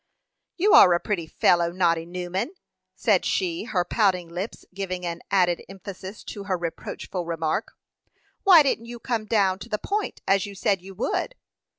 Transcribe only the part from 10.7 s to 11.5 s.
you would?"